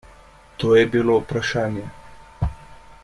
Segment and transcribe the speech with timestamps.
[0.63, 1.85] To je bilo vprašanje.